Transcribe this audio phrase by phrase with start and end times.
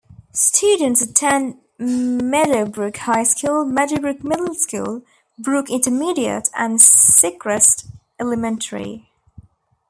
[0.33, 5.03] Students attend Meadowbrook High School, Meadowbrook Middle School,
[5.37, 7.85] Brook Intermediate and Secrest
[8.19, 9.07] Elementary.